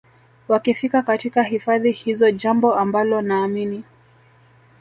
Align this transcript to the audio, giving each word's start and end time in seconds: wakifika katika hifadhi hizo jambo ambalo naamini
wakifika 0.47 1.01
katika 1.03 1.43
hifadhi 1.43 1.91
hizo 1.91 2.31
jambo 2.31 2.75
ambalo 2.75 3.21
naamini 3.21 3.83